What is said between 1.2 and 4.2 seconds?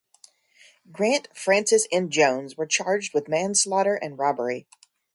Francis, and Jones were charged with manslaughter and